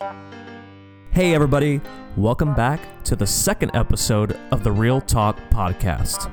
Hey, 0.00 1.34
everybody, 1.34 1.80
welcome 2.16 2.54
back 2.54 3.02
to 3.02 3.16
the 3.16 3.26
second 3.26 3.72
episode 3.74 4.38
of 4.52 4.62
the 4.62 4.70
Real 4.70 5.00
Talk 5.00 5.36
Podcast. 5.50 6.30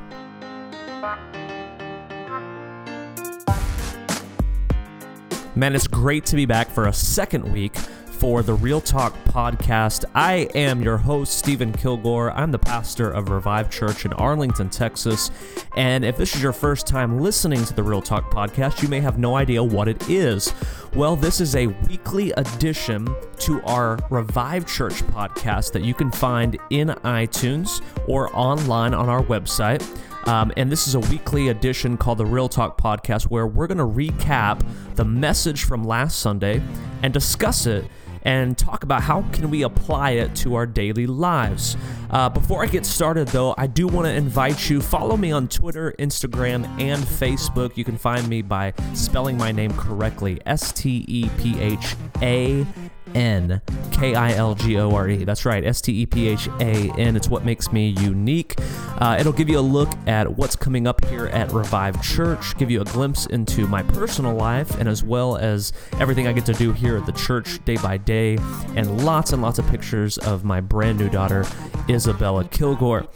Man, 5.56 5.74
it's 5.74 5.88
great 5.88 6.28
to 6.28 6.36
be 6.36 6.46
back 6.46 6.70
for 6.70 6.90
a 6.90 6.94
second 6.94 7.52
week 7.52 7.76
for 8.16 8.42
the 8.42 8.54
Real 8.54 8.80
Talk 8.80 9.14
podcast. 9.26 10.06
I 10.16 10.48
am 10.56 10.82
your 10.82 10.98
host, 10.98 11.38
Stephan 11.38 11.74
Kilgore. 11.74 12.32
I'm 12.32 12.52
the 12.52 12.60
pastor 12.60 13.12
of 13.12 13.30
Revive 13.30 13.70
Church 13.70 14.06
in 14.06 14.14
Arlington, 14.14 14.70
Texas. 14.70 15.32
And 15.76 16.06
if 16.06 16.16
this 16.18 16.34
is 16.36 16.42
your 16.42 16.54
first 16.54 16.88
time 16.88 17.20
listening 17.20 17.66
to 17.66 17.74
the 17.74 17.84
Real 17.84 18.02
Talk 18.02 18.32
podcast, 18.32 18.82
you 18.82 18.88
may 18.88 19.02
have 19.02 19.20
no 19.20 19.36
idea 19.36 19.62
what 19.62 19.88
it 19.88 20.10
is. 20.10 20.54
Well, 20.94 21.18
this 21.18 21.42
is 21.42 21.56
a 21.56 21.68
weekly 21.68 22.32
addition 22.32 23.14
to 23.40 23.62
our 23.64 24.00
Revive 24.10 24.66
Church 24.66 25.04
podcast 25.08 25.74
that 25.74 25.84
you 25.84 25.94
can 25.94 26.10
find 26.10 26.58
in 26.70 26.90
iTunes 27.04 27.82
or 28.08 28.34
online 28.36 28.94
on 28.94 29.10
our 29.10 29.24
website. 29.24 29.84
Um, 30.26 30.52
and 30.58 30.72
this 30.72 30.88
is 30.88 30.96
a 30.96 31.00
weekly 31.00 31.50
edition 31.50 31.98
called 31.98 32.18
the 32.18 32.26
Real 32.26 32.50
Talk 32.50 32.82
Podcast 32.82 33.26
where 33.26 33.46
we're 33.46 33.68
going 33.68 33.78
to 33.78 33.84
recap 33.84 34.66
the 34.96 35.06
message 35.06 35.64
from 35.64 35.84
last 35.84 36.20
Sunday 36.20 36.62
and 37.04 37.14
discuss 37.14 37.68
it 37.68 37.86
and 38.24 38.58
talk 38.58 38.84
about 38.84 39.04
how 39.04 39.22
can 39.32 39.52
we 39.52 39.62
apply 39.62 40.12
it 40.12 40.36
to 40.36 40.56
our 40.56 40.66
daily 40.66 41.06
lives. 41.06 41.78
Uh, 42.10 42.28
before 42.28 42.64
I 42.64 42.68
get 42.68 42.86
started, 42.86 43.28
though, 43.28 43.54
I 43.58 43.68
do 43.68 43.88
want 43.88 44.08
to 44.08 44.14
invite 44.14 44.68
you 44.70 44.82
follow 44.82 45.16
me 45.16 45.32
on 45.32 45.48
Twitter, 45.48 45.94
Instagram, 46.00 46.66
and 46.82 47.04
Facebook. 47.04 47.78
You 47.78 47.84
can 47.86 47.98
find 47.98 48.28
me 48.28 48.42
by 48.42 48.74
spelling 48.94 49.38
my 49.38 49.52
name 49.52 49.72
correctly: 49.78 50.42
S 50.46 50.72
T 50.72 51.06
E 51.08 51.30
P 51.38 51.60
H 51.60 51.96
A 52.24 52.66
N 53.16 53.62
K 53.92 54.14
I 54.14 54.34
L 54.34 54.54
G 54.54 54.78
O 54.78 54.92
R 54.92 55.10
E. 55.10 55.24
That's 55.24 55.46
right, 55.46 55.66
S 55.66 55.82
T 55.82 56.02
E 56.02 56.06
P 56.06 56.28
H 56.28 56.48
A 56.60 56.92
N. 56.98 57.16
It's 57.16 57.30
what 57.30 57.46
makes 57.46 57.72
me 57.72 57.90
unique. 57.90 58.56
Uh, 58.98 59.18
it'll 59.20 59.34
give 59.34 59.50
you 59.50 59.58
a 59.58 59.62
look 59.62 59.90
at 60.06 60.38
what's 60.38 60.56
coming 60.56 60.86
up 60.86 61.04
here 61.06 61.28
at 61.28 61.52
Revive 61.52 62.02
Church, 62.04 62.58
give 62.58 62.70
you 62.70 62.82
a 62.82 62.86
glimpse 62.86 63.26
into 63.26 63.68
my 63.68 63.82
personal 63.82 64.36
life, 64.36 64.80
and 64.80 64.88
as 64.88 65.04
well 65.04 65.38
as 65.38 65.74
everything 66.00 66.28
I 66.28 66.34
get 66.34 66.46
to 66.46 66.54
do 66.54 66.72
here 66.72 66.98
at 66.98 67.06
the 67.06 67.12
church 67.14 67.64
day 67.66 67.78
by 67.78 67.98
day, 67.98 68.38
and 68.76 69.06
lots 69.06 69.34
and 69.34 69.42
lots 69.42 69.60
of 69.60 69.68
pictures 69.68 70.18
of 70.20 70.44
my 70.44 70.62
brand 70.62 71.00
new 71.00 71.10
daughter, 71.10 71.46
Isabella 71.90 72.46
Kilgore. 72.46 73.08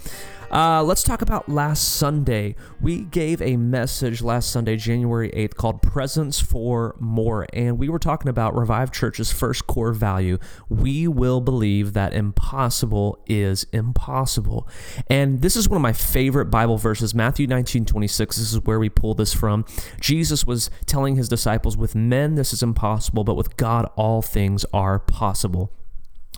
Uh, 0.51 0.81
let's 0.81 1.03
talk 1.03 1.21
about 1.21 1.47
last 1.47 1.95
Sunday. 1.95 2.55
We 2.81 3.03
gave 3.03 3.39
a 3.39 3.55
message 3.55 4.23
last 4.23 4.51
Sunday, 4.51 4.77
January 4.77 5.29
8th, 5.29 5.53
called 5.53 5.81
Presence 5.83 6.39
for 6.39 6.95
More. 6.99 7.45
And 7.53 7.77
we 7.77 7.87
were 7.87 7.99
talking 7.99 8.29
about 8.29 8.55
Revive 8.55 8.91
Church's 8.91 9.31
first 9.31 9.67
core 9.67 9.93
value. 9.93 10.39
We 10.67 11.07
will 11.07 11.39
believe 11.39 11.93
that 11.93 12.13
impossible 12.13 13.19
is 13.27 13.65
impossible. 13.71 14.67
And 15.07 15.41
this 15.43 15.55
is 15.55 15.69
one 15.69 15.75
of 15.75 15.83
my 15.83 15.93
favorite 15.93 16.45
Bible 16.45 16.77
verses, 16.77 17.13
Matthew 17.13 17.45
19 17.45 17.85
26. 17.85 18.37
This 18.37 18.51
is 18.51 18.63
where 18.63 18.79
we 18.79 18.89
pull 18.89 19.13
this 19.13 19.33
from. 19.33 19.65
Jesus 20.01 20.47
was 20.47 20.71
telling 20.87 21.15
his 21.15 21.29
disciples, 21.29 21.77
With 21.77 21.93
men, 21.93 22.33
this 22.33 22.53
is 22.53 22.63
impossible, 22.63 23.23
but 23.23 23.35
with 23.35 23.55
God, 23.55 23.87
all 23.95 24.23
things 24.23 24.65
are 24.73 24.97
possible. 24.97 25.71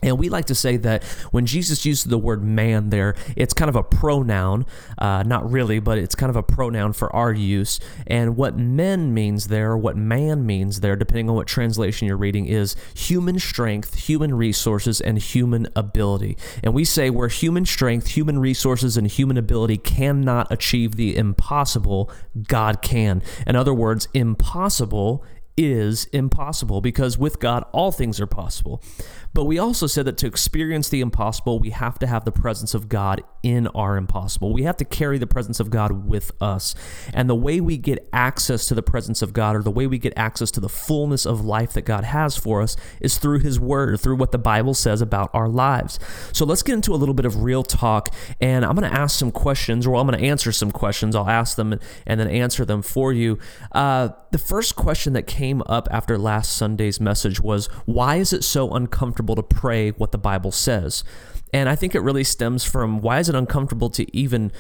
And 0.04 0.18
we 0.18 0.30
like 0.30 0.46
to 0.46 0.56
say 0.56 0.78
that 0.78 1.04
when 1.32 1.46
Jesus 1.46 1.86
uses 1.86 2.06
the 2.06 2.18
word 2.18 2.44
man 2.44 2.90
there, 2.90 3.16
it's 3.36 3.54
kind 3.54 3.70
of 3.70 3.76
a 3.76 3.84
pronoun, 3.84 4.66
uh, 4.98 5.24
not 5.24 5.50
really, 5.50 5.80
but 5.80 5.98
it's 5.98 6.16
kind 6.16 6.30
of 6.30 6.36
a 6.36 6.44
pronoun 6.44 6.94
for 6.94 7.16
our 7.16 7.32
use. 7.32 7.80
And 8.08 8.36
what 8.36 8.58
men 8.58 9.14
means 9.14 9.48
there, 9.48 9.78
what 9.78 9.96
man 9.96 10.46
means 10.46 10.80
there, 10.80 10.96
depending 10.96 11.30
on 11.30 11.36
what 11.36 11.48
translation 11.48 12.08
you're 12.08 12.18
reading, 12.18 12.48
is 12.48 12.76
human 12.96 13.40
strength, 13.40 13.96
human 13.96 14.34
resources, 14.34 15.02
and 15.02 15.18
human 15.20 15.68
ability. 15.76 16.38
And 16.64 16.74
we 16.74 16.84
say 16.84 17.10
where 17.10 17.28
human 17.28 17.66
strength, 17.66 18.08
human 18.08 18.40
resources, 18.40 18.98
and 18.98 19.08
human 19.08 19.38
ability 19.38 19.78
cannot 19.78 20.52
achieve 20.52 20.96
the 20.96 21.16
impossible, 21.16 22.10
God 22.48 22.82
can. 22.82 23.22
In 23.46 23.56
other 23.56 23.74
words, 23.74 24.08
impossible 24.14 25.24
is 25.66 26.06
impossible 26.06 26.82
because 26.82 27.18
with 27.18 27.40
God, 27.40 27.66
all 27.72 27.92
things 27.92 28.20
are 28.20 28.28
possible. 28.28 28.82
But 29.34 29.46
we 29.46 29.58
also 29.58 29.88
said 29.88 30.06
that 30.06 30.18
to 30.18 30.28
experience 30.28 30.90
the 30.90 31.00
impossible, 31.00 31.60
we 31.60 31.70
have 31.70 31.98
to 32.00 32.08
have 32.08 32.26
the 32.26 32.32
presence 32.32 32.74
of 32.74 32.90
God 32.90 33.24
in 33.44 33.68
our 33.68 33.96
impossible. 33.96 34.52
We 34.52 34.64
have 34.64 34.78
to 34.78 34.86
carry 34.86 35.18
the 35.18 35.28
presence 35.28 35.60
of 35.60 35.70
God 35.70 36.06
with 36.06 36.32
us. 36.42 36.76
And 37.14 37.30
the 37.30 37.36
way 37.36 37.62
we 37.62 37.78
get 37.78 38.10
access 38.12 38.66
to 38.68 38.76
the 38.76 38.84
presence 38.84 39.22
of 39.22 39.32
God 39.32 39.56
or 39.56 39.64
the 39.64 39.72
way 39.72 39.88
we 39.88 39.98
get 39.98 40.14
access 40.18 40.52
to 40.52 40.60
the 40.60 40.70
fullness 40.70 41.26
of 41.26 41.46
life 41.46 41.74
that 41.74 41.84
God 41.84 42.04
has 42.04 42.38
for 42.38 42.62
us 42.62 42.76
is 43.00 43.18
through 43.18 43.40
His 43.40 43.60
Word, 43.60 44.00
through 44.00 44.18
what 44.18 44.32
the 44.32 44.38
Bible 44.38 44.74
says 44.74 45.02
about 45.02 45.30
our 45.34 45.48
lives. 45.48 45.98
So 46.34 46.46
let's 46.46 46.62
get 46.62 46.74
into 46.74 46.94
a 46.94 46.98
little 46.98 47.16
bit 47.16 47.26
of 47.26 47.44
real 47.44 47.64
talk. 47.64 48.14
And 48.42 48.66
I'm 48.66 48.76
going 48.76 48.90
to 48.90 48.98
ask 48.98 49.18
some 49.18 49.32
questions, 49.32 49.88
or 49.88 49.96
I'm 49.96 50.08
going 50.08 50.20
to 50.20 50.26
answer 50.26 50.52
some 50.52 50.72
questions. 50.72 51.16
I'll 51.16 51.30
ask 51.30 51.56
them 51.56 51.80
and 52.06 52.20
then 52.20 52.28
answer 52.28 52.66
them 52.66 52.82
for 52.82 53.14
you. 53.14 53.40
Uh, 53.72 54.10
the 54.32 54.38
first 54.38 54.76
question 54.76 55.14
that 55.14 55.28
came 55.28 55.51
up 55.66 55.88
after 55.92 56.18
last 56.18 56.56
Sunday's 56.56 57.00
message 57.00 57.42
was 57.42 57.66
why 57.86 58.18
is 58.18 58.32
it 58.32 58.44
so 58.44 58.72
uncomfortable? 58.72 59.02
uncomfortable 59.02 59.36
to 59.36 59.44
pray 59.44 59.92
what 59.92 60.12
the 60.12 60.18
Bible 60.18 60.52
says. 60.52 61.04
And 61.54 61.68
I 61.68 61.76
think 61.76 61.96
it 61.96 62.00
really 62.00 62.24
stems 62.24 62.64
from 62.64 63.02
why 63.02 63.20
is 63.20 63.30
it 63.30 63.36
uncomfortable 63.36 63.90
to 63.92 64.16
even 64.16 64.52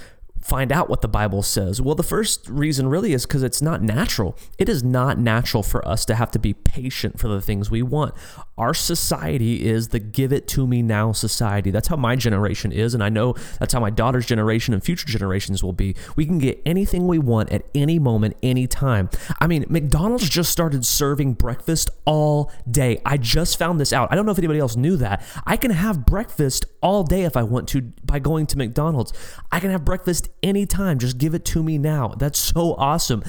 find 0.41 0.72
out 0.72 0.90
what 0.90 1.02
the 1.02 1.07
Bible 1.07 1.44
says? 1.44 1.81
Well, 1.81 1.96
the 1.96 2.03
first 2.03 2.47
reason 2.50 2.88
really 2.88 3.13
is 3.13 3.25
because 3.25 3.44
it's 3.44 3.62
not 3.62 3.81
natural. 3.81 4.38
It 4.57 4.69
is 4.69 4.84
not 4.84 5.18
natural 5.18 5.63
for 5.63 5.88
us 5.88 6.06
to 6.06 6.16
have 6.16 6.31
to 6.31 6.40
be 6.40 6.53
patient 6.53 7.19
for 7.19 7.28
the 7.28 7.41
things 7.41 7.69
we 7.69 7.81
want. 7.81 8.13
Our 8.57 8.74
society 8.74 9.66
is 9.66 9.90
the 9.90 10.00
give 10.00 10.34
it 10.34 10.47
to 10.50 10.68
me 10.68 10.81
now 10.81 11.12
society. 11.12 11.72
That's 11.72 11.88
how 11.88 11.96
my 11.96 12.16
generation 12.16 12.72
is. 12.72 12.94
And 12.94 13.03
I 13.03 13.09
know 13.09 13.35
that's 13.59 13.74
how 13.74 13.80
my 13.80 13.90
daughter's 13.90 14.25
generation 14.25 14.74
and 14.74 14.84
future 14.84 15.07
generations 15.07 15.63
will 15.63 15.74
be. 15.74 15.96
We 16.16 16.25
can 16.25 16.40
get 16.40 16.62
anything 16.66 17.07
we 17.07 17.19
want 17.19 17.51
at 17.51 17.66
any 17.74 18.00
moment, 18.00 18.35
any 18.44 18.68
time. 18.68 19.09
I 19.40 19.47
mean, 19.47 19.66
McDonald's 19.69 20.30
just 20.30 20.51
started 20.51 20.85
serving 20.85 21.34
breakfast 21.34 21.90
all 22.06 22.51
day. 22.69 23.01
I 23.06 23.18
just 23.18 23.57
found 23.57 23.80
this 23.80 23.94
out. 23.94 24.12
I 24.12 24.16
don't 24.16 24.25
know 24.25 24.31
if 24.31 24.38
anybody 24.38 24.59
else 24.59 24.75
knew 24.75 24.97
that. 24.97 25.24
I 25.46 25.57
can 25.57 25.72
have 25.72 26.06
breakfast 26.06 26.66
all 26.81 27.03
day 27.03 27.24
if 27.24 27.38
I 27.38 27.44
want 27.44 27.68
to 27.69 27.81
by 28.03 28.19
going 28.19 28.47
to 28.47 28.58
McDonald's. 28.58 29.14
I 29.52 29.59
can 29.59 29.72
have 29.72 29.86
breakfast 29.86 30.30
anytime. 30.44 31.00
Just 31.00 31.18
give 31.18 31.34
it 31.34 31.46
to 31.46 31.64
me 31.64 31.78
now. 31.78 32.09
That's 32.18 32.40
so 32.40 32.74
awesome. 32.75 33.24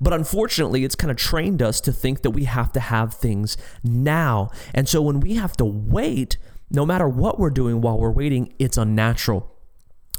But 0.00 0.12
unfortunately, 0.12 0.84
it's 0.84 0.94
kind 0.94 1.10
of 1.10 1.16
trained 1.16 1.62
us 1.62 1.80
to 1.82 1.92
think 1.92 2.22
that 2.22 2.30
we 2.30 2.44
have 2.44 2.72
to 2.72 2.80
have 2.80 3.14
things 3.14 3.56
now. 3.82 4.50
And 4.74 4.88
so 4.88 5.00
when 5.00 5.20
we 5.20 5.34
have 5.34 5.56
to 5.58 5.64
wait, 5.64 6.36
no 6.70 6.84
matter 6.84 7.08
what 7.08 7.38
we're 7.38 7.50
doing 7.50 7.80
while 7.80 7.98
we're 7.98 8.10
waiting, 8.10 8.52
it's 8.58 8.76
unnatural. 8.76 9.52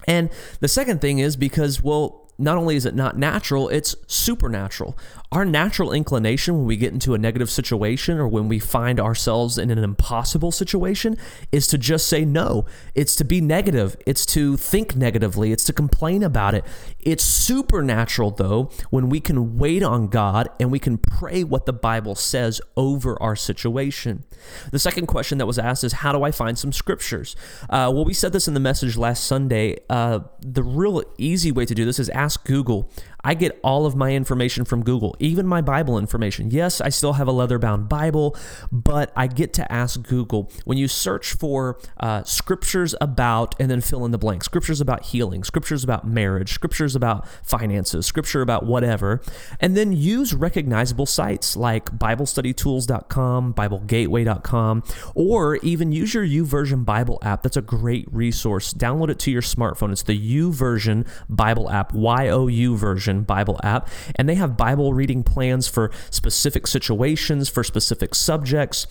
And 0.08 0.30
the 0.62 0.68
second 0.68 1.02
thing 1.02 1.20
is 1.20 1.36
because, 1.36 1.84
well, 1.84 2.32
not 2.38 2.58
only 2.58 2.76
is 2.76 2.86
it 2.86 2.96
not 2.96 3.18
natural, 3.18 3.68
it's 3.70 3.96
supernatural. 4.08 4.98
Our 5.30 5.44
natural 5.44 5.92
inclination 5.92 6.56
when 6.56 6.66
we 6.66 6.78
get 6.78 6.94
into 6.94 7.14
a 7.14 7.18
negative 7.18 7.50
situation 7.50 8.18
or 8.18 8.30
when 8.30 8.48
we 8.48 8.60
find 8.60 8.98
ourselves 8.98 9.58
in 9.58 9.70
an 9.70 9.78
impossible 9.78 10.54
situation 10.54 11.18
is 11.52 11.68
to 11.68 11.78
just 11.78 12.08
say 12.08 12.24
no. 12.24 12.66
It's 12.96 13.14
to 13.18 13.26
be 13.26 13.42
negative. 13.42 13.98
It's 14.06 14.26
to 14.28 14.56
think 14.56 14.96
negatively. 14.96 15.52
It's 15.52 15.66
to 15.66 15.74
complain 15.74 16.24
about 16.24 16.54
it. 16.54 16.64
It's 17.00 17.26
supernatural, 17.26 18.32
though, 18.32 18.72
when 18.90 19.10
we 19.10 19.20
can 19.20 19.58
wait 19.58 19.84
on 19.84 20.08
God 20.08 20.48
and 20.62 20.72
we 20.72 20.80
can 20.80 20.98
pray 20.98 21.44
what 21.44 21.66
the 21.66 21.74
Bible 21.74 22.16
says 22.16 22.62
over 22.78 23.22
our 23.22 23.36
situation. 23.36 24.24
The 24.72 24.80
second 24.80 25.08
question 25.08 25.40
that 25.40 25.46
was 25.46 25.60
asked 25.60 25.84
is 25.84 25.92
How 25.92 26.14
do 26.14 26.24
I 26.24 26.32
find 26.32 26.58
some 26.58 26.72
scriptures? 26.72 27.36
Uh, 27.64 27.92
well, 27.94 28.06
we 28.06 28.14
said 28.14 28.32
this 28.32 28.48
in 28.48 28.54
the 28.54 28.62
message 28.62 28.96
last 28.96 29.26
Sunday. 29.26 29.76
Uh, 29.90 30.20
the 30.40 30.64
real 30.64 31.04
easy 31.18 31.52
way 31.52 31.66
to 31.66 31.76
do 31.76 31.84
this 31.84 32.00
is 32.00 32.08
ask 32.10 32.46
Google. 32.46 32.90
I 33.28 33.34
get 33.34 33.60
all 33.62 33.86
of 33.86 33.94
my 33.94 34.14
information 34.14 34.64
from 34.64 34.86
Google, 34.86 35.14
even 35.20 35.46
my 35.46 35.60
Bible 35.60 36.00
information. 36.00 36.50
Yes, 36.50 36.80
I 36.80 36.88
still 36.88 37.14
have 37.14 37.28
a 37.28 37.34
leather 37.34 37.60
bound 37.60 37.90
Bible, 37.90 38.38
but 38.72 39.12
I 39.18 39.28
get 39.28 39.52
to 39.56 39.70
ask 39.70 40.02
Google. 40.02 40.50
When 40.64 40.78
you 40.78 40.88
search 40.88 41.34
for 41.34 41.78
uh, 42.00 42.24
scriptures 42.24 42.96
about, 43.02 43.54
and 43.60 43.70
then 43.70 43.82
fill 43.82 44.06
in 44.06 44.12
the 44.12 44.18
blank, 44.18 44.46
scriptures 44.46 44.80
about 44.80 45.08
healing, 45.08 45.44
scriptures 45.44 45.84
about 45.84 46.08
marriage, 46.08 46.54
scriptures 46.54 46.96
about 46.96 47.28
finances, 47.44 48.06
scripture 48.06 48.42
about 48.42 48.66
whatever, 48.66 49.22
and 49.60 49.76
then 49.76 49.92
use 49.92 50.34
recognizable 50.34 51.06
sites 51.06 51.58
like 51.58 51.92
BibleStudyTools.com, 51.98 53.54
BibleGateway.com, 53.56 54.84
or 55.16 55.58
even 55.58 55.92
use 55.92 56.14
your 56.14 56.26
YouVersion 56.26 56.86
Bible 56.86 57.20
app. 57.22 57.44
That's 57.44 57.58
a 57.58 57.62
great 57.62 58.08
resource. 58.10 58.74
Download 58.74 59.10
it 59.10 59.20
to 59.20 59.32
your 59.32 59.42
smartphone. 59.42 59.92
It's 59.92 60.04
the 60.04 60.18
YouVersion 60.18 61.06
Bible 61.28 61.70
app, 61.70 61.92
Y 61.92 62.30
O 62.30 62.48
U 62.48 62.78
version 62.78 63.17
Bible 63.24 63.60
app, 63.64 63.90
and 64.16 64.28
they 64.28 64.36
have 64.36 64.58
Bible 64.58 64.94
reading 64.94 65.24
plans 65.24 65.68
for 65.68 65.92
specific 66.10 66.68
situations, 66.68 67.50
for 67.50 67.64
specific 67.64 68.16
subjects. 68.16 68.88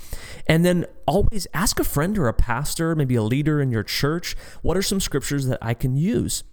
And 0.47 0.65
then 0.65 0.87
always 1.07 1.47
ask 1.55 1.79
a 1.81 1.85
friend 1.85 2.17
or 2.19 2.29
a 2.29 2.35
pastor, 2.35 2.95
maybe 2.95 3.15
a 3.15 3.23
leader 3.23 3.61
in 3.61 3.71
your 3.71 3.83
church, 3.83 4.37
what 4.63 4.77
are 4.77 4.83
some 4.83 5.01
scriptures 5.01 5.47
that 5.47 5.59
I 5.63 5.75
can 5.75 5.97
use? 5.97 6.45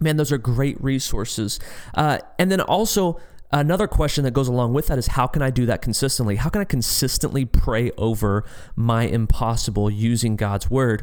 Man, 0.00 0.16
those 0.16 0.32
are 0.32 0.38
great 0.38 0.82
resources. 0.82 1.58
Uh, 1.94 2.18
and 2.38 2.50
then 2.50 2.60
also, 2.60 3.18
another 3.52 3.86
question 3.86 4.24
that 4.24 4.32
goes 4.32 4.48
along 4.48 4.74
with 4.74 4.88
that 4.88 4.98
is 4.98 5.08
how 5.08 5.26
can 5.26 5.42
I 5.42 5.50
do 5.50 5.66
that 5.66 5.80
consistently? 5.82 6.36
How 6.36 6.48
can 6.50 6.60
I 6.60 6.64
consistently 6.64 7.44
pray 7.44 7.90
over 7.92 8.44
my 8.74 9.04
impossible 9.04 9.90
using 9.90 10.36
God's 10.36 10.70
word? 10.70 11.02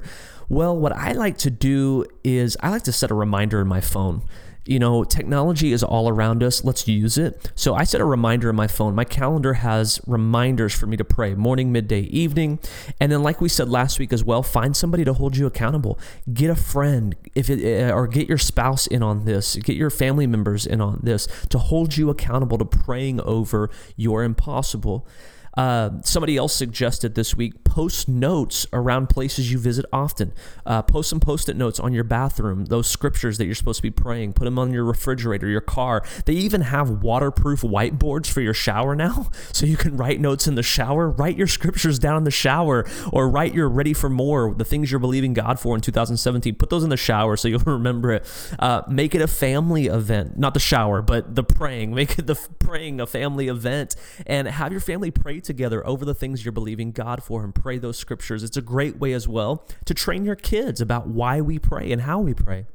Well, 0.50 0.78
what 0.78 0.92
I 0.92 1.14
like 1.14 1.38
to 1.40 1.50
do 1.50 2.06
is 2.24 2.58
I 2.62 2.70
like 2.70 2.84
to 2.84 2.92
set 2.92 3.12
a 3.12 3.16
reminder 3.16 3.62
in 3.62 3.68
my 3.68 3.82
phone 3.82 4.24
you 4.66 4.80
know, 4.80 5.04
technology 5.04 5.74
is 5.74 5.84
all 5.84 6.08
around 6.08 6.42
us. 6.42 6.64
Let's 6.64 6.88
use 6.88 7.18
it. 7.18 7.52
So 7.56 7.76
I 7.76 7.84
set 7.84 8.00
a 8.00 8.06
reminder 8.06 8.50
in 8.50 8.56
my 8.56 8.68
phone. 8.68 8.96
My 8.96 9.04
calendar 9.04 9.56
has 9.56 10.00
reminders 10.08 10.74
for 10.74 10.86
me 10.86 10.96
to 10.98 11.04
pray 11.04 11.36
morning, 11.36 11.72
midday, 11.72 12.02
evening. 12.02 12.60
And 13.00 13.12
then, 13.12 13.24
like 13.24 13.42
we 13.42 13.50
said 13.50 13.70
last 13.70 14.00
week 14.00 14.14
as 14.14 14.24
well, 14.24 14.42
find 14.42 14.76
somebody 14.76 15.04
to 15.04 15.14
hold 15.14 15.36
you 15.36 15.46
accountable. 15.46 16.00
Get 16.34 16.50
a 16.50 16.56
friend, 16.56 17.16
if 17.36 17.50
it, 17.50 17.64
eh, 17.64 17.92
or 17.92 18.08
get 18.08 18.30
your 18.30 18.38
spouse 18.38 18.88
in 18.88 19.04
on 19.04 19.26
this. 19.26 19.56
Get 19.58 19.76
your 19.76 19.90
family 19.90 20.28
members 20.28 20.66
in 20.66 20.80
on 20.80 21.02
this 21.04 21.28
to 21.50 21.58
hold 21.58 21.98
you 21.98 22.10
accountable 22.10 22.58
to 22.58 22.66
praying 22.66 23.20
over 23.22 23.70
your 23.98 24.24
impossible. 24.24 25.06
Uh, 25.56 25.92
somebody 26.04 26.38
else 26.38 26.54
suggested 26.54 27.16
this 27.16 27.36
week 27.36 27.64
post 27.64 28.08
notes 28.08 28.68
around 28.74 29.08
places 29.08 29.52
you 29.52 29.58
visit 29.58 29.86
often. 29.92 30.32
Uh, 30.66 30.82
post 30.82 31.10
some 31.10 31.20
post 31.20 31.50
it 31.50 31.56
notes 31.56 31.80
on 31.80 31.94
your 31.94 32.04
bathroom, 32.04 32.66
those 32.66 32.88
scriptures 32.88 33.38
that 33.38 33.46
you're 33.46 33.56
supposed 33.56 33.78
to 33.78 33.84
be 33.84 33.92
praying. 33.92 34.34
Put 34.34 34.46
them 34.46 34.60
on 34.60 34.72
your 34.74 34.84
refrigerator, 34.84 35.48
your 35.48 35.62
car. 35.62 36.04
They 36.26 36.34
even 36.34 36.62
have 36.62 37.02
waterproof 37.02 37.62
whiteboards 37.62 38.28
for 38.28 38.42
your 38.42 38.54
shower 38.54 38.96
now. 38.96 39.30
So 39.52 39.68
you 39.68 39.78
can 39.78 39.98
write 39.98 40.20
notes 40.20 40.48
in 40.48 40.56
the 40.56 40.64
shower, 40.64 41.10
write 41.10 41.38
your 41.38 41.48
scriptures 41.48 42.00
down 42.00 42.18
in 42.18 42.24
the 42.24 42.32
shower, 42.32 42.86
or 43.12 43.30
write 43.30 43.54
your 43.54 43.70
ready 43.70 43.94
for 43.94 44.10
more, 44.10 44.54
the 44.54 44.66
things 44.66 44.90
you're 44.90 45.00
believing 45.00 45.34
God 45.34 45.60
for 45.60 45.76
in 45.76 45.82
2017. 45.82 46.56
Put 46.56 46.70
those 46.70 46.84
in 46.84 46.90
the 46.90 46.98
shower 46.98 47.38
so 47.38 47.48
you'll 47.48 47.60
remember 47.66 48.12
it. 48.12 48.26
Uh, 48.58 48.82
make 48.88 49.14
it 49.14 49.22
a 49.22 49.28
family 49.28 49.88
event, 49.88 50.38
not 50.40 50.54
the 50.54 50.60
shower, 50.60 51.02
but 51.02 51.36
the 51.36 51.44
praying. 51.44 51.94
Make 52.04 52.18
it 52.18 52.26
the 52.26 52.36
praying 52.60 53.00
a 53.00 53.06
family 53.06 53.48
event 53.48 53.96
and 54.26 54.48
have 54.48 54.72
your 54.72 54.82
family 54.82 55.12
pray 55.12 55.40
together 55.44 55.86
over 55.86 56.06
the 56.06 56.14
things 56.14 56.44
you're 56.44 56.52
believing 56.52 56.92
God 56.92 57.24
for 57.24 57.44
and 57.44 57.54
pray 57.54 57.78
those 57.78 57.98
scriptures. 57.98 58.44
It's 58.44 58.58
a 58.58 58.62
great 58.62 58.98
way 58.98 59.14
as 59.14 59.28
well 59.28 59.68
to 59.86 59.94
train 59.94 60.26
your 60.26 60.36
kids 60.36 60.82
about 60.82 61.08
why 61.08 61.42
we 61.42 61.60
pray 61.60 61.92
and 61.92 62.02
how 62.02 62.20
we 62.20 62.34
pray. 62.34 62.66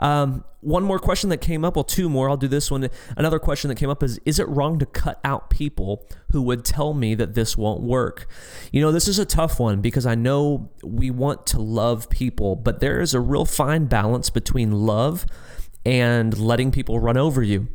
Um, 0.00 0.44
one 0.60 0.84
more 0.84 1.00
question 1.00 1.28
that 1.30 1.38
came 1.38 1.64
up, 1.64 1.74
well, 1.74 1.84
two 1.84 2.08
more. 2.08 2.30
I'll 2.30 2.36
do 2.36 2.48
this 2.48 2.70
one. 2.70 2.88
Another 3.16 3.40
question 3.40 3.68
that 3.68 3.74
came 3.74 3.90
up 3.90 4.02
is 4.02 4.20
Is 4.24 4.38
it 4.38 4.48
wrong 4.48 4.78
to 4.78 4.86
cut 4.86 5.20
out 5.24 5.50
people 5.50 6.08
who 6.30 6.40
would 6.42 6.64
tell 6.64 6.94
me 6.94 7.14
that 7.16 7.34
this 7.34 7.56
won't 7.56 7.82
work? 7.82 8.28
You 8.70 8.80
know, 8.80 8.92
this 8.92 9.08
is 9.08 9.18
a 9.18 9.24
tough 9.24 9.58
one 9.58 9.80
because 9.80 10.06
I 10.06 10.14
know 10.14 10.70
we 10.84 11.10
want 11.10 11.46
to 11.48 11.60
love 11.60 12.08
people, 12.08 12.54
but 12.54 12.80
there 12.80 13.00
is 13.00 13.12
a 13.12 13.20
real 13.20 13.44
fine 13.44 13.86
balance 13.86 14.30
between 14.30 14.72
love 14.72 15.26
and 15.84 16.38
letting 16.38 16.70
people 16.70 17.00
run 17.00 17.16
over 17.16 17.42
you. 17.42 17.68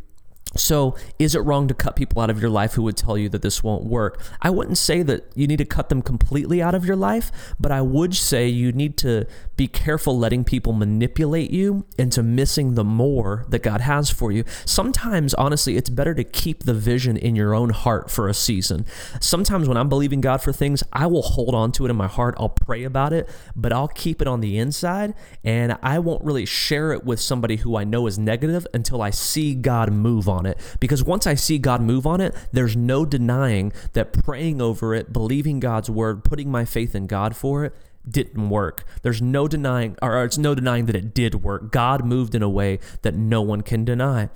So, 0.55 0.95
is 1.19 1.35
it 1.35 1.39
wrong 1.39 1.67
to 1.67 1.73
cut 1.73 1.95
people 1.95 2.21
out 2.21 2.29
of 2.29 2.41
your 2.41 2.49
life 2.49 2.73
who 2.73 2.83
would 2.83 2.97
tell 2.97 3.17
you 3.17 3.29
that 3.29 3.41
this 3.41 3.63
won't 3.63 3.83
work? 3.83 4.21
I 4.41 4.49
wouldn't 4.49 4.77
say 4.77 5.03
that 5.03 5.25
you 5.35 5.47
need 5.47 5.57
to 5.57 5.65
cut 5.65 5.89
them 5.89 6.01
completely 6.01 6.61
out 6.61 6.75
of 6.75 6.85
your 6.85 6.95
life, 6.95 7.31
but 7.59 7.71
I 7.71 7.81
would 7.81 8.15
say 8.15 8.47
you 8.47 8.71
need 8.71 8.97
to 8.97 9.25
be 9.55 9.67
careful 9.67 10.17
letting 10.17 10.44
people 10.44 10.73
manipulate 10.73 11.51
you 11.51 11.85
into 11.97 12.23
missing 12.23 12.75
the 12.75 12.83
more 12.83 13.45
that 13.49 13.63
God 13.63 13.81
has 13.81 14.09
for 14.09 14.31
you. 14.31 14.44
Sometimes, 14.65 15.33
honestly, 15.33 15.77
it's 15.77 15.89
better 15.89 16.13
to 16.13 16.23
keep 16.23 16.63
the 16.63 16.73
vision 16.73 17.17
in 17.17 17.35
your 17.35 17.53
own 17.53 17.69
heart 17.69 18.09
for 18.09 18.27
a 18.27 18.33
season. 18.33 18.85
Sometimes, 19.19 19.67
when 19.67 19.77
I'm 19.77 19.89
believing 19.89 20.21
God 20.21 20.41
for 20.41 20.53
things, 20.53 20.83
I 20.94 21.07
will 21.07 21.21
hold 21.23 21.55
on 21.55 21.71
to 21.73 21.85
it 21.85 21.89
in 21.89 21.95
my 21.95 22.07
heart. 22.07 22.35
I'll 22.39 22.49
pray 22.49 22.83
about 22.83 23.13
it, 23.13 23.29
but 23.55 23.73
I'll 23.73 23.88
keep 23.88 24.21
it 24.21 24.27
on 24.27 24.41
the 24.41 24.57
inside 24.57 25.13
and 25.44 25.77
I 25.81 25.99
won't 25.99 26.23
really 26.23 26.45
share 26.45 26.91
it 26.91 27.03
with 27.03 27.19
somebody 27.19 27.57
who 27.57 27.75
I 27.75 27.83
know 27.83 28.07
is 28.07 28.17
negative 28.19 28.67
until 28.73 29.01
I 29.01 29.09
see 29.09 29.55
God 29.55 29.91
move 29.91 30.29
on 30.29 30.36
it. 30.45 30.59
Because 30.79 31.03
once 31.03 31.25
I 31.25 31.35
see 31.35 31.57
God 31.57 31.81
move 31.81 32.05
on 32.05 32.21
it, 32.21 32.35
there's 32.51 32.75
no 32.75 33.05
denying 33.05 33.73
that 33.93 34.13
praying 34.13 34.61
over 34.61 34.93
it, 34.93 35.11
believing 35.11 35.59
God's 35.59 35.89
word, 35.89 36.23
putting 36.23 36.51
my 36.51 36.65
faith 36.65 36.95
in 36.95 37.07
God 37.07 37.35
for 37.35 37.65
it, 37.65 37.73
didn't 38.09 38.50
work. 38.50 38.86
There's 39.01 39.21
no 39.21 39.48
denying, 39.48 39.98
or 40.01 40.24
it's 40.24 40.38
no 40.38 40.56
denying 40.56 40.86
that 40.86 40.95
it 40.95 41.13
did 41.13 41.36
work. 41.36 41.71
God 41.71 42.06
moved 42.06 42.36
in 42.36 42.42
a 42.42 42.50
way 42.50 42.80
that 43.01 43.15
no 43.15 43.42
one 43.42 43.62
can 43.62 43.83
deny. 43.86 44.30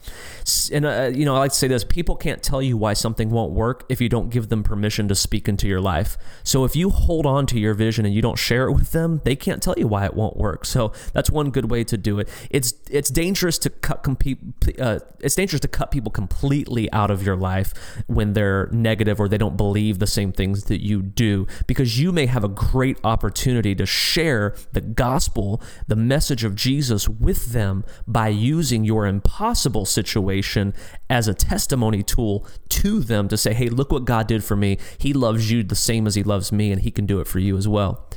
And, 0.72 0.86
uh, 0.86 1.12
you 1.14 1.26
know, 1.26 1.36
I 1.36 1.40
like 1.40 1.52
to 1.52 1.58
say 1.58 1.68
this 1.68 1.84
people 1.84 2.16
can't 2.16 2.44
tell 2.44 2.62
you 2.62 2.78
why 2.78 2.94
something 2.94 3.30
won't 3.30 3.52
work 3.52 3.86
if 3.90 4.02
you 4.02 4.10
don't 4.10 4.30
give 4.30 4.50
them 4.50 4.64
permission 4.64 5.08
to 5.08 5.16
speak 5.16 5.48
into 5.48 5.68
your 5.68 5.82
life. 5.82 6.18
So 6.44 6.66
if 6.66 6.76
you 6.76 6.90
hold 6.90 7.26
on 7.26 7.46
to 7.48 7.60
your 7.60 7.74
vision 7.74 8.06
and 8.06 8.14
you 8.14 8.22
don't 8.22 8.38
share 8.38 8.68
it 8.68 8.74
with 8.74 8.92
them, 8.92 9.22
they 9.24 9.36
can't 9.36 9.62
tell 9.62 9.76
you 9.78 9.88
why 9.88 10.06
it 10.06 10.14
won't 10.14 10.38
work. 10.38 10.66
So 10.66 10.92
that's 11.14 11.30
one 11.30 11.52
good 11.52 11.70
way 11.72 11.84
to 11.86 11.98
do 11.98 12.20
it. 12.20 12.28
It's, 12.50 12.74
it's 12.90 13.10
dangerous 13.10 13.58
to 13.60 13.70
cut, 13.70 14.04
compete, 14.04 14.40
uh, 14.80 15.00
it's 15.20 15.36
dangerous 15.36 15.62
to 15.62 15.68
cut 15.68 15.92
people 15.92 16.12
completely 16.12 16.92
out 16.92 17.12
of 17.12 17.24
your 17.24 17.36
life 17.36 17.74
when 18.08 18.34
they're 18.34 18.68
negative 18.72 19.20
or 19.20 19.28
they 19.28 19.38
don't 19.38 19.58
believe 19.58 20.00
the 20.00 20.08
same 20.08 20.32
things 20.32 20.66
that 20.66 20.82
you 20.82 21.02
do 21.02 21.48
because 21.68 22.00
you 22.00 22.12
may 22.12 22.26
have 22.26 22.44
a 22.44 22.50
great 22.50 22.98
opportunity 23.04 23.61
to 23.62 23.86
share 23.86 24.56
the 24.74 24.81
gospel, 24.81 25.62
the 25.88 25.96
message 25.96 26.44
of 26.44 26.56
Jesus 26.56 27.08
with 27.08 27.54
them 27.54 27.84
by 28.08 28.28
using 28.28 28.84
your 28.84 29.06
impossible 29.06 29.86
situation 29.86 30.74
as 31.12 31.28
a 31.28 31.34
testimony 31.34 32.02
tool 32.02 32.48
to 32.69 33.02
them 33.02 33.28
to 33.28 33.36
say, 33.36 33.54
hey, 33.54 33.68
look 33.68 33.92
what 33.92 34.06
God 34.06 34.28
did 34.28 34.46
for 34.46 34.56
me. 34.56 34.78
He 34.98 35.12
loves 35.12 35.52
you 35.52 35.62
the 35.62 35.75
same 35.75 36.08
as 36.08 36.16
He 36.16 36.24
loves 36.24 36.54
me, 36.54 36.72
and 36.72 36.81
He 36.81 36.90
can 36.90 37.06
do 37.06 37.19
it 37.19 37.28
for 37.28 37.40
you 37.40 37.58
as 37.58 37.68
well. 37.68 38.08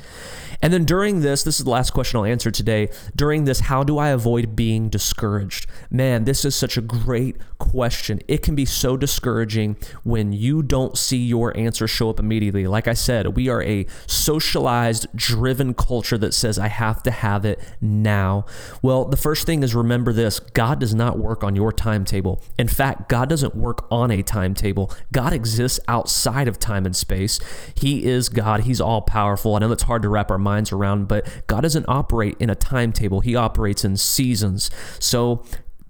And 0.61 0.71
then 0.73 0.85
during 0.85 1.21
this, 1.21 1.43
this 1.43 1.59
is 1.59 1.65
the 1.65 1.71
last 1.71 1.91
question 1.91 2.17
I'll 2.17 2.25
answer 2.25 2.51
today. 2.51 2.89
During 3.15 3.45
this, 3.45 3.61
how 3.61 3.83
do 3.83 3.97
I 3.97 4.09
avoid 4.09 4.55
being 4.55 4.89
discouraged? 4.89 5.67
Man, 5.89 6.23
this 6.23 6.45
is 6.45 6.55
such 6.55 6.77
a 6.77 6.81
great 6.81 7.35
question. 7.57 8.21
It 8.27 8.41
can 8.41 8.55
be 8.55 8.65
so 8.65 8.97
discouraging 8.97 9.77
when 10.03 10.31
you 10.33 10.63
don't 10.63 10.97
see 10.97 11.17
your 11.17 11.55
answer 11.57 11.87
show 11.87 12.09
up 12.09 12.19
immediately. 12.19 12.67
Like 12.67 12.87
I 12.87 12.93
said, 12.93 13.35
we 13.35 13.49
are 13.49 13.61
a 13.63 13.85
socialized, 14.07 15.07
driven 15.15 15.73
culture 15.73 16.17
that 16.17 16.33
says, 16.33 16.57
I 16.57 16.67
have 16.67 17.03
to 17.03 17.11
have 17.11 17.45
it 17.45 17.59
now. 17.81 18.45
Well, 18.81 19.05
the 19.05 19.17
first 19.17 19.45
thing 19.45 19.63
is 19.63 19.75
remember 19.75 20.13
this 20.13 20.39
God 20.39 20.79
does 20.79 20.95
not 20.95 21.19
work 21.19 21.43
on 21.43 21.55
your 21.55 21.71
timetable. 21.71 22.41
In 22.57 22.67
fact, 22.67 22.84
God 23.07 23.29
doesn't 23.29 23.55
work 23.55 23.87
on 23.91 24.11
a 24.11 24.21
timetable. 24.23 24.91
God 25.11 25.33
exists 25.33 25.79
outside 25.87 26.47
of 26.47 26.59
time 26.59 26.85
and 26.85 26.95
space. 26.95 27.39
He 27.75 28.05
is 28.05 28.29
God, 28.29 28.61
He's 28.61 28.81
all 28.81 29.01
powerful. 29.01 29.55
I 29.55 29.59
know 29.59 29.69
that's 29.69 29.83
hard 29.83 30.01
to 30.03 30.09
wrap 30.09 30.31
our 30.31 30.37
minds 30.37 30.71
around, 30.71 31.07
but 31.07 31.27
God 31.47 31.61
doesn't 31.61 31.85
operate 31.87 32.35
in 32.39 32.49
a 32.49 32.55
timetable. 32.55 33.21
He 33.21 33.35
operates 33.35 33.83
in 33.83 33.97
seasons. 33.97 34.69
So 34.99 35.43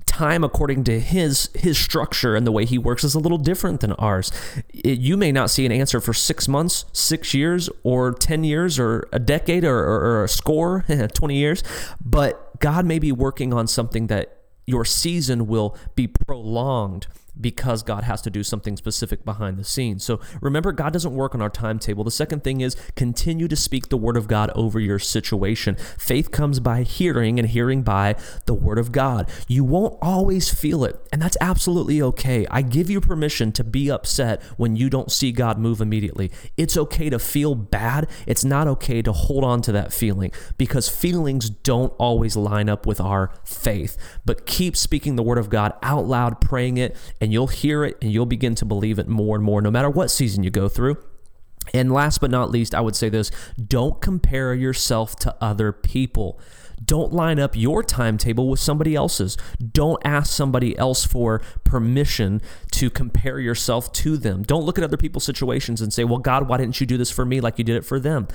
time 0.06 0.46
according 0.46 0.82
to 0.82 0.98
his 0.98 1.50
his 1.54 1.78
structure 1.78 2.36
and 2.38 2.48
the 2.48 2.52
way 2.52 2.64
he 2.64 2.78
works 2.78 3.04
is 3.04 3.16
a 3.16 3.20
little 3.20 3.38
different 3.38 3.82
than 3.82 3.92
ours. 3.94 4.32
It, 4.74 5.00
you 5.00 5.18
may 5.18 5.32
not 5.32 5.50
see 5.50 5.66
an 5.66 5.72
answer 5.74 6.00
for 6.00 6.14
six 6.14 6.48
months, 6.48 6.86
six 6.94 7.34
years, 7.34 7.70
or 7.84 8.14
ten 8.14 8.44
years, 8.46 8.80
or 8.80 9.10
a 9.12 9.20
decade, 9.20 9.66
or, 9.66 9.78
or, 9.78 10.02
or 10.02 10.24
a 10.24 10.30
score, 10.30 10.86
twenty 11.14 11.38
years, 11.38 11.64
but 12.04 12.60
God 12.60 12.86
may 12.86 13.00
be 13.00 13.12
working 13.12 13.54
on 13.54 13.68
something 13.68 14.08
that 14.08 14.45
your 14.66 14.86
season 14.86 15.48
will 15.48 15.76
be 15.96 16.08
prolonged 16.08 17.08
because 17.40 17.84
God 17.84 18.04
has 18.04 18.22
to 18.24 18.30
do 18.30 18.44
something 18.44 18.78
specific 18.78 19.26
behind 19.26 19.58
the 19.58 19.64
scenes. 19.64 20.04
So 20.04 20.20
remember, 20.42 20.72
God 20.72 20.94
doesn't 20.94 21.14
work 21.14 21.36
on 21.36 21.42
our 21.42 21.50
timetable. 21.50 22.04
The 22.04 22.12
second 22.12 22.44
thing 22.44 22.62
is 22.62 22.76
continue 22.96 23.48
to 23.48 23.56
speak 23.56 23.90
the 23.90 23.98
word 23.98 24.18
of 24.18 24.28
God 24.28 24.52
over 24.56 24.80
your 24.80 25.00
situation. 25.00 25.76
Faith 25.98 26.32
comes 26.32 26.60
by 26.60 26.84
hearing, 26.84 27.40
and 27.40 27.50
hearing 27.50 27.84
by 27.84 28.16
the 28.46 28.54
word 28.54 28.80
of 28.80 28.92
God. 28.92 29.30
You 29.48 29.64
won't 29.64 29.98
always 30.02 30.54
feel 30.54 30.84
it, 30.84 31.00
and 31.12 31.22
that's 31.22 31.38
absolutely 31.42 32.02
okay. 32.02 32.48
I 32.50 32.62
give 32.62 32.90
you 32.90 33.02
permission 33.02 33.52
to 33.54 33.64
be 33.64 33.90
upset 33.90 34.42
when 34.58 34.76
you 34.76 34.90
don't 34.90 35.12
see 35.12 35.32
God 35.32 35.58
move 35.58 35.82
immediately. 35.82 36.32
It's 36.58 36.78
okay 36.78 37.10
to 37.10 37.20
feel 37.20 37.56
bad. 37.56 38.08
It's 38.26 38.46
not 38.46 38.68
okay 38.68 39.02
to 39.02 39.12
hold 39.12 39.44
on 39.44 39.62
to 39.64 39.72
that 39.74 39.94
feeling 39.94 40.32
because 40.58 40.90
feelings 40.90 41.50
don't 41.50 41.94
always 41.98 42.36
line 42.36 42.70
up 42.70 42.86
with 42.86 43.00
our 43.00 43.32
faith. 43.44 43.98
But 44.26 44.46
keep 44.46 44.76
speaking 44.78 45.16
the 45.16 45.24
word 45.24 45.38
of 45.38 45.50
God 45.50 45.74
out 45.82 46.06
loud, 46.06 46.42
praying 46.42 46.78
it, 46.78 46.96
and 47.26 47.34
you'll 47.34 47.48
hear 47.48 47.84
it 47.84 47.98
and 48.04 48.12
you'll 48.12 48.28
begin 48.28 48.54
to 48.54 48.66
believe 48.66 49.00
it 49.00 49.08
more 49.08 49.36
and 49.36 49.44
more, 49.44 49.60
no 49.60 49.72
matter 49.72 49.90
what 49.90 50.12
season 50.12 50.44
you 50.44 50.52
go 50.52 50.70
through. 50.70 50.96
And 51.74 51.92
last 51.92 52.22
but 52.22 52.30
not 52.30 52.52
least, 52.52 52.76
I 52.76 52.82
would 52.82 52.96
say 52.96 53.10
this 53.10 53.32
don't 53.68 54.00
compare 54.00 54.54
yourself 54.54 55.16
to 55.22 55.36
other 55.42 55.72
people. 55.72 56.40
Don't 56.84 57.14
line 57.14 57.40
up 57.40 57.56
your 57.56 57.84
timetable 57.84 58.50
with 58.50 58.60
somebody 58.60 58.96
else's. 58.96 59.38
Don't 59.72 60.02
ask 60.06 60.32
somebody 60.32 60.78
else 60.78 61.06
for 61.06 61.42
permission 61.64 62.42
to 62.72 62.90
compare 62.90 63.40
yourself 63.40 63.92
to 63.94 64.18
them. 64.18 64.44
Don't 64.44 64.66
look 64.66 64.78
at 64.78 64.84
other 64.84 64.98
people's 64.98 65.24
situations 65.24 65.82
and 65.82 65.94
say, 65.94 66.04
Well, 66.04 66.20
God, 66.20 66.48
why 66.48 66.58
didn't 66.58 66.80
you 66.80 66.88
do 66.88 66.98
this 66.98 67.12
for 67.12 67.26
me 67.26 67.42
like 67.42 67.58
you 67.58 67.64
did 67.64 67.76
it 67.76 67.86
for 67.86 68.00
them? 68.00 68.28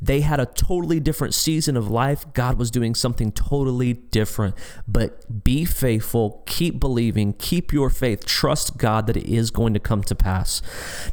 They 0.00 0.20
had 0.20 0.38
a 0.38 0.46
totally 0.46 1.00
different 1.00 1.34
season 1.34 1.76
of 1.76 1.90
life. 1.90 2.24
God 2.32 2.56
was 2.56 2.70
doing 2.70 2.94
something 2.94 3.32
totally 3.32 3.94
different. 3.94 4.54
But 4.86 5.42
be 5.42 5.64
faithful, 5.64 6.44
keep 6.46 6.78
believing, 6.78 7.32
keep 7.32 7.72
your 7.72 7.90
faith, 7.90 8.24
trust 8.24 8.78
God 8.78 9.08
that 9.08 9.16
it 9.16 9.26
is 9.26 9.50
going 9.50 9.74
to 9.74 9.80
come 9.80 10.04
to 10.04 10.14
pass. 10.14 10.62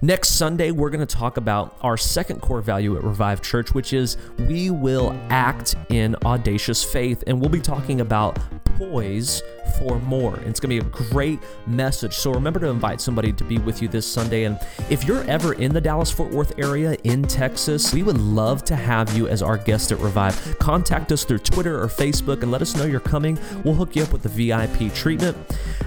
Next 0.03 0.29
Sunday, 0.29 0.69
we're 0.69 0.91
going 0.91 1.05
to 1.05 1.15
talk 1.15 1.37
about 1.37 1.75
our 1.81 1.97
second 1.97 2.41
core 2.41 2.61
value 2.61 2.95
at 2.95 3.03
Revive 3.03 3.41
Church, 3.41 3.73
which 3.73 3.91
is 3.91 4.17
we 4.37 4.69
will 4.69 5.19
act 5.29 5.75
in 5.89 6.15
audacious 6.23 6.74
faith. 6.83 7.23
And 7.27 7.39
we'll 7.39 7.49
be 7.49 7.61
talking 7.61 8.01
about 8.01 8.37
poise 8.77 9.41
for 9.79 9.99
more. 9.99 10.37
It's 10.39 10.59
going 10.59 10.77
to 10.77 10.81
be 10.83 10.87
a 10.87 11.09
great 11.09 11.39
message. 11.67 12.13
So 12.13 12.31
remember 12.31 12.59
to 12.59 12.67
invite 12.67 13.01
somebody 13.01 13.33
to 13.33 13.43
be 13.43 13.57
with 13.57 13.81
you 13.81 13.87
this 13.87 14.05
Sunday. 14.05 14.45
And 14.45 14.59
if 14.89 15.03
you're 15.03 15.23
ever 15.23 15.53
in 15.53 15.73
the 15.73 15.81
Dallas 15.81 16.11
Fort 16.11 16.31
Worth 16.31 16.57
area 16.57 16.97
in 17.03 17.23
Texas, 17.23 17.93
we 17.93 18.03
would 18.03 18.17
love 18.17 18.63
to 18.65 18.75
have 18.75 19.15
you 19.15 19.27
as 19.27 19.41
our 19.41 19.57
guest 19.57 19.91
at 19.91 19.99
Revive. 19.99 20.57
Contact 20.59 21.11
us 21.11 21.23
through 21.23 21.39
Twitter 21.39 21.81
or 21.81 21.87
Facebook 21.87 22.41
and 22.41 22.51
let 22.51 22.61
us 22.61 22.75
know 22.75 22.85
you're 22.85 22.99
coming. 22.99 23.37
We'll 23.63 23.75
hook 23.75 23.95
you 23.95 24.03
up 24.03 24.11
with 24.11 24.23
the 24.23 24.29
VIP 24.29 24.93
treatment. 24.93 25.37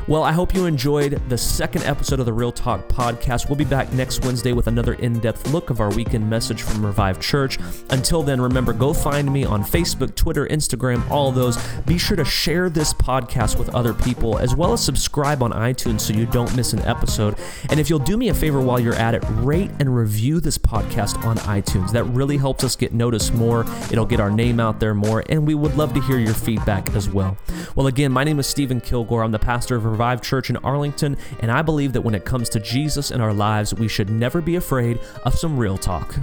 Well, 0.06 0.22
I 0.22 0.32
hope 0.32 0.54
you 0.54 0.64
enjoyed 0.64 1.20
the 1.28 1.36
second 1.36 1.84
episode 1.84 2.18
of 2.18 2.26
the 2.26 2.32
Real 2.32 2.52
Talk 2.52 2.88
podcast. 2.88 3.48
We'll 3.48 3.56
be 3.56 3.64
back 3.64 3.92
next 3.92 4.24
Wednesday 4.24 4.52
with 4.52 4.66
another 4.66 4.94
in 4.94 5.18
depth 5.18 5.48
look 5.52 5.70
of 5.70 5.80
our 5.80 5.90
weekend 5.90 6.28
message 6.28 6.62
from 6.62 6.84
Revive 6.84 7.20
Church. 7.20 7.58
Until 7.90 8.22
then, 8.22 8.40
remember, 8.40 8.72
go 8.72 8.94
find 8.94 9.30
me 9.30 9.44
on 9.44 9.62
Facebook, 9.62 10.14
Twitter, 10.14 10.46
Instagram, 10.46 11.08
all 11.10 11.30
those. 11.30 11.58
Be 11.82 11.98
sure 11.98 12.16
to 12.16 12.24
share 12.24 12.70
this 12.70 12.94
podcast 12.94 13.58
with 13.68 13.76
other 13.76 13.94
people, 13.94 14.38
as 14.38 14.54
well 14.54 14.72
as 14.72 14.82
subscribe 14.82 15.42
on 15.42 15.52
iTunes 15.52 16.00
so 16.00 16.12
you 16.12 16.26
don't 16.26 16.54
miss 16.56 16.72
an 16.72 16.80
episode. 16.80 17.36
And 17.70 17.78
if 17.78 17.90
you'll 17.90 17.98
do 17.98 18.16
me 18.16 18.28
a 18.30 18.34
favor 18.34 18.60
while 18.60 18.80
you're 18.80 18.94
at 18.94 19.14
it, 19.14 19.22
rate 19.28 19.70
and 19.78 19.94
review 19.94 20.40
this 20.40 20.58
podcast 20.58 21.22
on 21.24 21.36
iTunes. 21.38 21.92
That 21.92 22.04
really 22.04 22.36
helps 22.36 22.64
us 22.64 22.76
get 22.76 22.92
noticed 22.92 23.34
more. 23.34 23.66
It'll 23.92 24.06
get 24.06 24.20
our 24.20 24.30
name 24.30 24.60
out 24.60 24.80
there 24.80 24.94
more, 24.94 25.24
and 25.28 25.46
we 25.46 25.54
would 25.54 25.76
love 25.76 25.92
to 25.94 26.00
hear 26.00 26.18
your 26.18 26.34
feedback 26.34 26.94
as 26.94 27.08
well. 27.08 27.36
Well, 27.74 27.86
again, 27.86 28.12
my 28.12 28.24
name 28.24 28.38
is 28.38 28.46
Stephan 28.46 28.80
Kilgore. 28.80 29.22
I'm 29.22 29.32
the 29.32 29.38
pastor 29.38 29.76
of 29.76 29.84
Revive 29.84 30.22
Church 30.22 30.50
in 30.50 30.56
Arlington, 30.58 31.16
and 31.40 31.50
I 31.50 31.62
believe 31.62 31.92
that 31.92 32.02
when 32.02 32.14
it 32.14 32.24
comes 32.24 32.48
to 32.50 32.60
Jesus 32.60 33.10
in 33.10 33.20
our 33.20 33.34
lives, 33.34 33.74
we 33.74 33.88
should 33.88 34.10
never 34.10 34.40
be 34.40 34.56
afraid 34.56 34.98
of 35.24 35.34
some 35.34 35.58
real 35.58 35.76
talk. 35.76 36.14